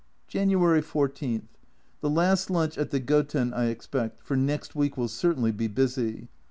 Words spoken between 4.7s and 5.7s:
week will certainly be